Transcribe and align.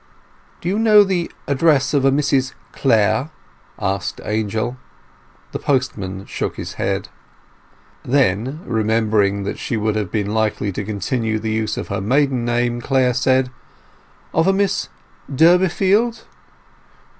"Do 0.61 0.67
you 0.67 0.79
know 0.79 1.03
the 1.03 1.29
address 1.47 1.93
of 1.93 2.05
a 2.05 2.11
Mrs 2.11 2.55
Clare?" 2.71 3.29
asked 3.77 4.19
Angel. 4.25 4.77
The 5.51 5.59
postman 5.59 6.25
shook 6.25 6.55
his 6.55 6.73
head. 6.73 7.09
Then, 8.03 8.61
remembering 8.65 9.43
that 9.43 9.59
she 9.59 9.77
would 9.77 9.95
have 9.95 10.11
been 10.11 10.33
likely 10.33 10.71
to 10.71 10.83
continue 10.83 11.37
the 11.37 11.51
use 11.53 11.77
of 11.77 11.89
her 11.89 12.01
maiden 12.01 12.43
name, 12.43 12.81
Clare 12.81 13.13
said— 13.13 13.51
"Of 14.33 14.47
a 14.47 14.53
Miss 14.53 14.89
Durbeyfield?" 15.31 16.23